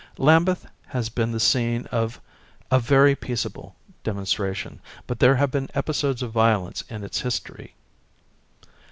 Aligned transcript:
Lambeth 0.17 0.65
has 0.87 1.05
just 1.09 1.15
been 1.15 1.31
the 1.31 1.39
scene 1.39 1.85
of 1.91 2.19
a 2.71 2.79
very 2.79 3.15
peaceable 3.15 3.75
demonstration, 4.03 4.81
but 5.05 5.19
there 5.19 5.35
have 5.35 5.51
been 5.51 5.69
episodes 5.75 6.23
of 6.23 6.31
violence 6.31 6.81
in 6.89 7.03
its 7.03 7.21
history. 7.21 7.75